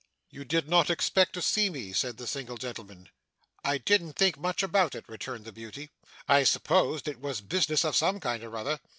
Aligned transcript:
'You 0.31 0.45
did 0.45 0.67
not 0.67 0.89
expect 0.89 1.33
to 1.33 1.43
see 1.43 1.69
me?' 1.69 1.93
said 1.93 2.17
the 2.17 2.25
single 2.25 2.57
gentleman. 2.57 3.09
'I 3.63 3.77
didn't 3.77 4.13
think 4.13 4.35
much 4.35 4.63
about 4.63 4.95
it,' 4.95 5.05
returned 5.07 5.45
the 5.45 5.51
beauty. 5.51 5.91
'I 6.27 6.43
supposed 6.45 7.07
it 7.07 7.19
was 7.21 7.39
business 7.39 7.85
of 7.85 7.95
some 7.95 8.19
kind 8.19 8.43
or 8.43 8.57
other. 8.57 8.79